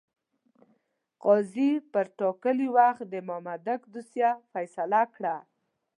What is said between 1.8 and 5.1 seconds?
پر ټاکلي وخت د مامدک دوسیه فیصله